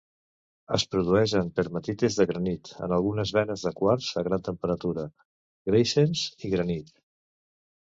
Es 0.77 0.85
produeix 0.93 1.35
en 1.39 1.51
pegmatites 1.59 2.17
de 2.21 2.25
granit, 2.31 2.71
en 2.87 2.95
algunes 2.97 3.35
venes 3.39 3.67
de 3.69 3.73
quars 3.83 4.09
a 4.23 4.25
gran 4.31 4.47
temperatura, 4.49 5.07
greisens 5.73 6.27
i 6.51 6.55
granits. 6.57 6.99